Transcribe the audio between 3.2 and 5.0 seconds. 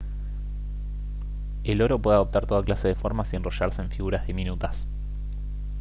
y enrollarse en figuras diminutas